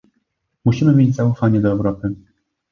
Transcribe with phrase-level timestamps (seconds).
[0.65, 2.15] Musimy mieć zaufanie do Europy